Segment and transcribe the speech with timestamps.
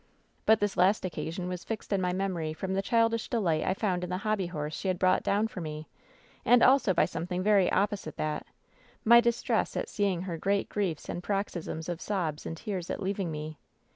[0.47, 4.03] But this last occasion was fixed in my memory from the childish delight I found
[4.03, 5.87] in the hobby' horse die had brought down for me,
[6.43, 8.47] and also by some thing very opposite that—
[9.07, 13.29] ^my distress at seeing her great griefs and paroxysms of sobs and tears at leaving
[13.29, 13.59] me.